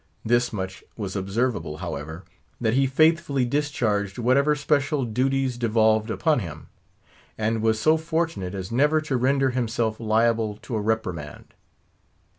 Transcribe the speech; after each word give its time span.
This 0.25 0.51
much 0.51 0.83
was 0.97 1.15
observable, 1.15 1.77
however, 1.77 2.23
that 2.59 2.73
he 2.73 2.87
faithfully 2.87 3.45
discharged 3.45 4.17
whatever 4.17 4.55
special 4.55 5.05
duties 5.05 5.59
devolved 5.59 6.09
upon 6.09 6.39
him; 6.39 6.69
and 7.37 7.61
was 7.61 7.79
so 7.79 7.97
fortunate 7.97 8.55
as 8.55 8.71
never 8.71 8.99
to 9.01 9.15
render 9.15 9.51
himself 9.51 9.99
liable 9.99 10.55
to 10.63 10.75
a 10.75 10.81
reprimand. 10.81 11.53